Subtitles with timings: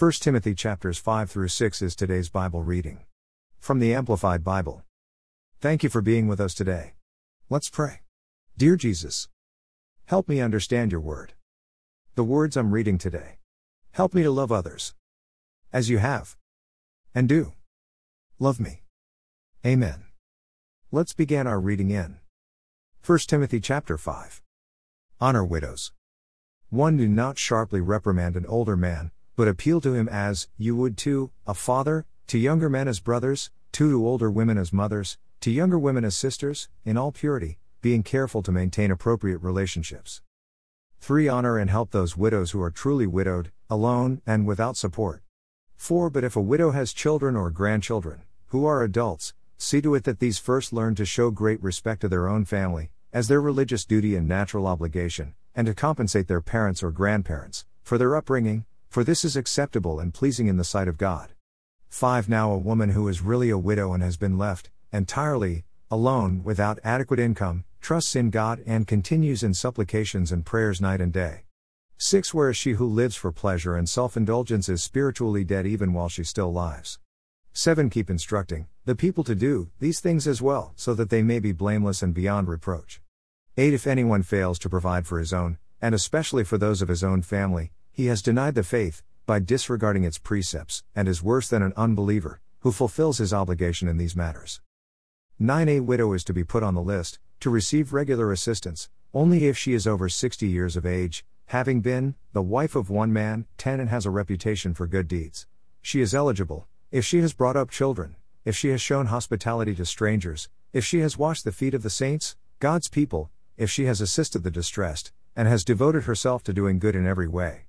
[0.00, 3.00] 1 Timothy chapters 5 through 6 is today's Bible reading.
[3.58, 4.82] From the Amplified Bible.
[5.60, 6.94] Thank you for being with us today.
[7.50, 8.00] Let's pray.
[8.56, 9.28] Dear Jesus,
[10.06, 11.34] help me understand your word.
[12.14, 13.40] The words I'm reading today.
[13.90, 14.94] Help me to love others.
[15.70, 16.34] As you have.
[17.14, 17.52] And do.
[18.38, 18.84] Love me.
[19.66, 20.04] Amen.
[20.90, 22.20] Let's begin our reading in
[23.04, 24.40] 1 Timothy chapter 5.
[25.20, 25.92] Honor widows.
[26.70, 26.96] 1.
[26.96, 29.10] Do not sharply reprimand an older man,
[29.40, 33.50] but appeal to him as, you would to, a father, to younger men as brothers,
[33.72, 33.92] 2.
[33.92, 38.42] To older women as mothers, to younger women as sisters, in all purity, being careful
[38.42, 40.20] to maintain appropriate relationships.
[41.00, 41.26] 3.
[41.26, 45.22] Honor and help those widows who are truly widowed, alone, and without support.
[45.74, 46.10] 4.
[46.10, 50.18] But if a widow has children or grandchildren, who are adults, see to it that
[50.18, 54.14] these first learn to show great respect to their own family, as their religious duty
[54.16, 59.24] and natural obligation, and to compensate their parents or grandparents, for their upbringing, for this
[59.24, 61.32] is acceptable and pleasing in the sight of God.
[61.90, 62.28] 5.
[62.28, 66.80] Now a woman who is really a widow and has been left, entirely, alone, without
[66.82, 71.44] adequate income, trusts in God and continues in supplications and prayers night and day.
[71.98, 72.34] 6.
[72.34, 76.24] Whereas she who lives for pleasure and self indulgence is spiritually dead even while she
[76.24, 76.98] still lives.
[77.52, 77.90] 7.
[77.90, 81.52] Keep instructing the people to do these things as well, so that they may be
[81.52, 83.00] blameless and beyond reproach.
[83.56, 83.72] 8.
[83.72, 87.22] If anyone fails to provide for his own, and especially for those of his own
[87.22, 87.70] family,
[88.00, 92.40] he has denied the faith, by disregarding its precepts, and is worse than an unbeliever,
[92.60, 94.62] who fulfills his obligation in these matters.
[95.38, 95.68] 9.
[95.68, 99.58] A widow is to be put on the list, to receive regular assistance, only if
[99.58, 103.80] she is over 60 years of age, having been the wife of one man, 10
[103.80, 105.46] and has a reputation for good deeds.
[105.82, 109.84] She is eligible, if she has brought up children, if she has shown hospitality to
[109.84, 114.00] strangers, if she has washed the feet of the saints, God's people, if she has
[114.00, 117.66] assisted the distressed, and has devoted herself to doing good in every way.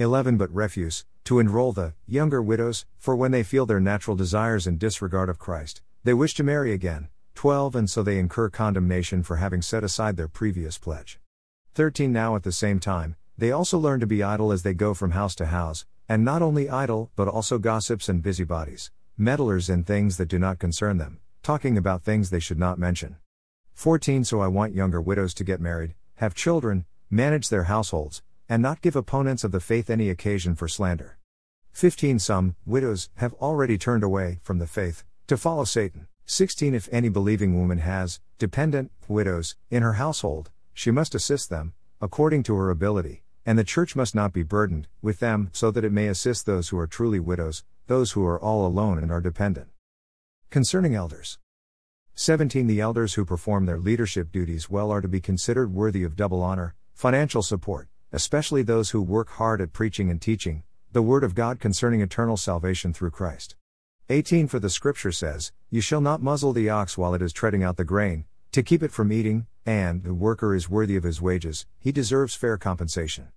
[0.00, 4.64] 11 But refuse, to enroll the younger widows, for when they feel their natural desires
[4.64, 7.08] in disregard of Christ, they wish to marry again.
[7.34, 11.18] 12 And so they incur condemnation for having set aside their previous pledge.
[11.74, 14.94] 13 Now at the same time, they also learn to be idle as they go
[14.94, 19.82] from house to house, and not only idle, but also gossips and busybodies, meddlers in
[19.82, 23.16] things that do not concern them, talking about things they should not mention.
[23.74, 28.62] 14 So I want younger widows to get married, have children, manage their households, and
[28.62, 31.18] not give opponents of the faith any occasion for slander.
[31.72, 36.08] 15 Some widows have already turned away from the faith to follow Satan.
[36.26, 41.74] 16 If any believing woman has dependent widows in her household, she must assist them,
[42.00, 45.84] according to her ability, and the church must not be burdened with them, so that
[45.84, 49.20] it may assist those who are truly widows, those who are all alone and are
[49.20, 49.68] dependent.
[50.50, 51.38] Concerning elders
[52.14, 56.16] 17 The elders who perform their leadership duties well are to be considered worthy of
[56.16, 61.22] double honor, financial support, especially those who work hard at preaching and teaching the word
[61.22, 63.54] of God concerning eternal salvation through Christ.
[64.08, 67.62] 18 For the scripture says, You shall not muzzle the ox while it is treading
[67.62, 71.20] out the grain, to keep it from eating, and the worker is worthy of his
[71.20, 73.28] wages, he deserves fair compensation.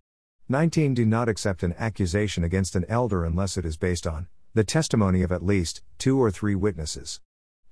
[0.47, 4.63] 19 Do not accept an accusation against an elder unless it is based on the
[4.63, 7.19] testimony of at least two or three witnesses.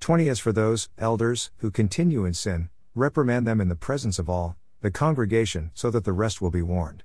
[0.02, 4.30] 20 As for those elders who continue in sin, reprimand them in the presence of
[4.30, 7.04] all the congregation, so that the rest will be warned.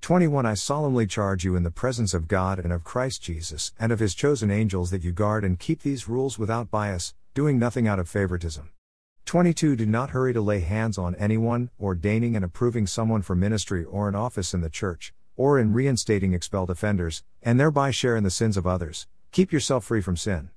[0.00, 3.92] 21 I solemnly charge you in the presence of God and of Christ Jesus and
[3.92, 7.86] of his chosen angels that you guard and keep these rules without bias, doing nothing
[7.86, 8.70] out of favoritism.
[9.26, 13.84] 22 Do not hurry to lay hands on anyone, ordaining and approving someone for ministry
[13.84, 18.24] or an office in the church, or in reinstating expelled offenders, and thereby share in
[18.24, 19.06] the sins of others.
[19.30, 20.50] Keep yourself free from sin.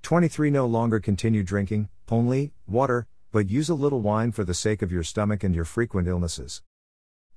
[0.00, 4.82] 23 No longer continue drinking, only, water, but use a little wine for the sake
[4.82, 6.62] of your stomach and your frequent illnesses.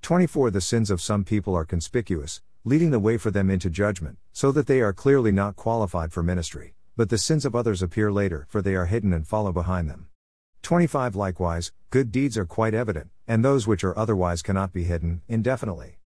[0.02, 4.18] 24 The sins of some people are conspicuous, leading the way for them into judgment,
[4.34, 8.12] so that they are clearly not qualified for ministry, but the sins of others appear
[8.12, 10.08] later, for they are hidden and follow behind them.
[10.64, 15.22] 25 Likewise, good deeds are quite evident, and those which are otherwise cannot be hidden,
[15.30, 16.00] indefinitely.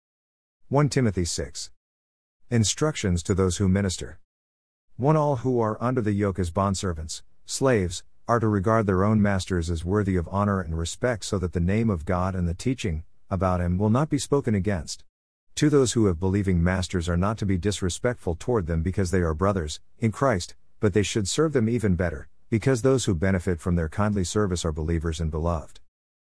[0.69, 1.71] 1 Timothy 6.
[2.51, 4.21] Instructions to those who minister.
[4.97, 9.21] 1 All who are under the yoke as bondservants, slaves, are to regard their own
[9.23, 12.55] masters as worthy of honor and respect so that the name of God and the
[12.55, 15.03] teaching about him will not be spoken against.
[15.57, 19.23] To those who have believing masters are not to be disrespectful toward them because they
[19.23, 23.61] are brothers, in Christ, but they should serve them even better, because those who benefit
[23.61, 25.81] from their kindly service are believers and beloved.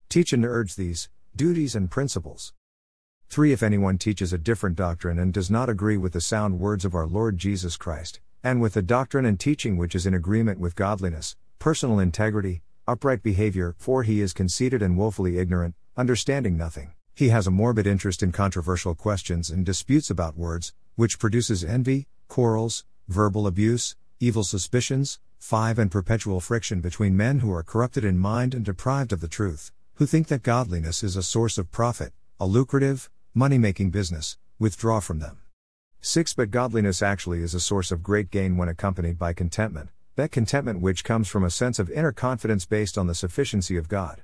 [0.09, 2.53] Teach and urge these duties and principles.
[3.31, 3.53] 3.
[3.53, 6.95] If anyone teaches a different doctrine and does not agree with the sound words of
[6.95, 10.77] our Lord Jesus Christ, and with the doctrine and teaching which is in agreement with
[10.77, 16.91] godliness, personal integrity, upright behavior, for he is conceited and woefully ignorant, understanding nothing.
[17.15, 22.09] He has a morbid interest in controversial questions and disputes about words, which produces envy,
[22.27, 25.79] quarrels, verbal abuse, evil suspicions, 5.
[25.79, 29.71] And perpetual friction between men who are corrupted in mind and deprived of the truth,
[29.95, 34.99] who think that godliness is a source of profit, a lucrative, money making business, withdraw
[34.99, 35.39] from them.
[36.01, 36.35] 6.
[36.35, 40.81] But godliness actually is a source of great gain when accompanied by contentment, that contentment
[40.81, 44.23] which comes from a sense of inner confidence based on the sufficiency of God.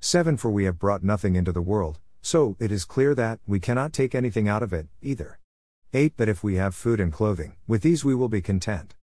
[0.00, 0.36] 7.
[0.36, 3.94] For we have brought nothing into the world, so it is clear that we cannot
[3.94, 5.38] take anything out of it, either.
[5.94, 6.14] 8.
[6.16, 8.94] But if we have food and clothing, with these we will be content.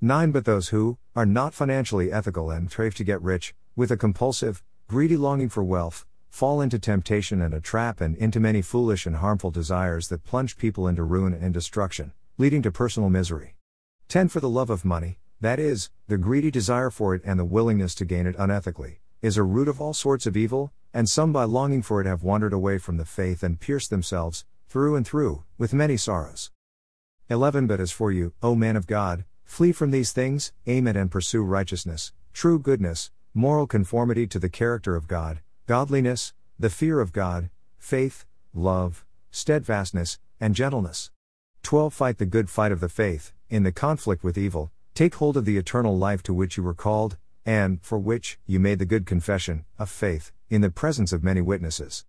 [0.00, 0.30] 9.
[0.30, 4.62] But those who are not financially ethical and strive to get rich, with a compulsive,
[4.88, 9.16] greedy longing for wealth, fall into temptation and a trap and into many foolish and
[9.16, 13.54] harmful desires that plunge people into ruin and destruction, leading to personal misery.
[14.08, 14.28] 10.
[14.28, 17.94] For the love of money, that is, the greedy desire for it and the willingness
[17.96, 21.44] to gain it unethically, is a root of all sorts of evil, and some by
[21.44, 25.44] longing for it have wandered away from the faith and pierced themselves, through and through,
[25.58, 26.50] with many sorrows.
[27.28, 27.66] 11.
[27.66, 31.10] But as for you, O man of God, Flee from these things, aim at and
[31.10, 37.12] pursue righteousness, true goodness, moral conformity to the character of God, godliness, the fear of
[37.12, 41.10] God, faith, love, steadfastness, and gentleness.
[41.62, 41.94] 12.
[41.94, 45.44] Fight the good fight of the faith, in the conflict with evil, take hold of
[45.44, 49.06] the eternal life to which you were called, and, for which, you made the good
[49.06, 52.04] confession, of faith, in the presence of many witnesses.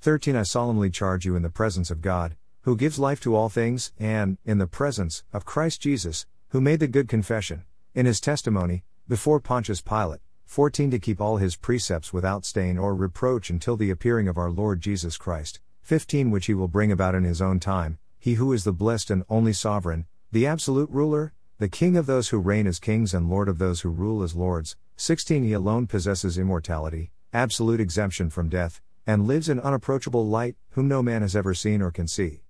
[0.00, 0.36] 13.
[0.36, 3.92] I solemnly charge you in the presence of God, who gives life to all things,
[3.98, 7.64] and, in the presence, of Christ Jesus, who made the good confession,
[7.94, 12.94] in his testimony, before Pontius Pilate, 14 to keep all his precepts without stain or
[12.94, 17.14] reproach until the appearing of our Lord Jesus Christ, 15 which he will bring about
[17.16, 21.32] in his own time, he who is the blessed and only sovereign, the absolute ruler,
[21.60, 24.36] the king of those who reign as kings and lord of those who rule as
[24.36, 30.54] lords, 16 he alone possesses immortality, absolute exemption from death, and lives in unapproachable light,
[30.70, 32.42] whom no man has ever seen or can see.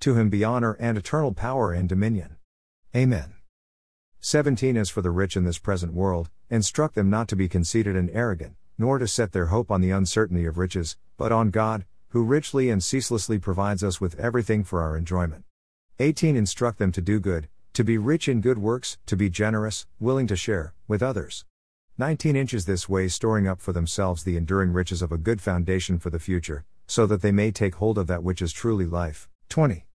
[0.00, 2.36] To him be honor and eternal power and dominion.
[2.94, 3.32] Amen.
[4.20, 7.96] 17 As for the rich in this present world, instruct them not to be conceited
[7.96, 11.86] and arrogant, nor to set their hope on the uncertainty of riches, but on God,
[12.08, 15.44] who richly and ceaselessly provides us with everything for our enjoyment.
[15.98, 19.86] 18 Instruct them to do good, to be rich in good works, to be generous,
[19.98, 21.44] willing to share, with others.
[21.98, 25.98] 19 Inches this way storing up for themselves the enduring riches of a good foundation
[25.98, 29.28] for the future, so that they may take hold of that which is truly life.
[29.50, 29.86] 20.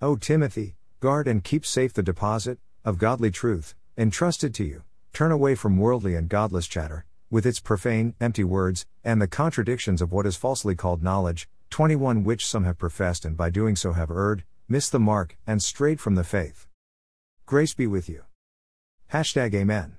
[0.00, 5.30] O Timothy, guard and keep safe the deposit, of godly truth, entrusted to you, turn
[5.32, 10.12] away from worldly and godless chatter, with its profane, empty words, and the contradictions of
[10.12, 14.10] what is falsely called knowledge, 21 which some have professed and by doing so have
[14.10, 16.66] erred, missed the mark, and strayed from the faith.
[17.54, 18.24] Grace be with you.
[19.12, 19.94] Hashtag Amen.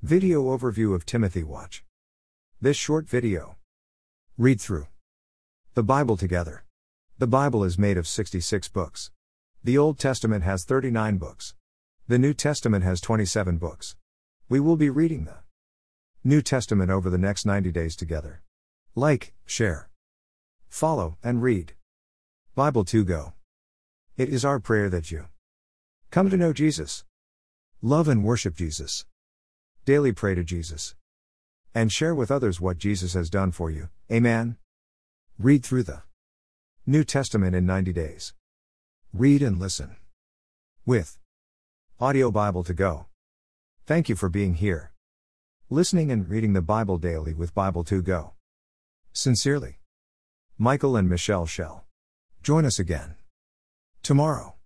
[0.00, 1.84] Video overview of Timothy Watch.
[2.62, 3.56] This short video.
[4.38, 4.86] Read through
[5.74, 6.64] the Bible together.
[7.18, 9.10] The Bible is made of 66 books.
[9.62, 11.54] The Old Testament has 39 books.
[12.08, 13.96] The New Testament has 27 books.
[14.48, 15.40] We will be reading the
[16.24, 18.40] New Testament over the next 90 days together.
[18.94, 19.90] Like, share,
[20.70, 21.74] follow, and read.
[22.54, 23.34] Bible to Go.
[24.16, 25.26] It is our prayer that you
[26.12, 27.04] come to know Jesus,
[27.80, 29.06] love and worship Jesus,
[29.86, 30.94] daily pray to Jesus,
[31.74, 33.88] and share with others what Jesus has done for you.
[34.12, 34.58] Amen.
[35.38, 36.02] Read through the
[36.84, 38.34] New Testament in 90 days.
[39.14, 39.96] Read and listen.
[40.84, 41.18] With
[41.98, 43.06] Audio Bible to Go.
[43.86, 44.92] Thank you for being here.
[45.70, 48.34] Listening and reading the Bible daily with Bible to Go.
[49.14, 49.78] Sincerely.
[50.58, 51.86] Michael and Michelle Shell.
[52.42, 53.14] Join us again.
[54.02, 54.56] Tomorrow.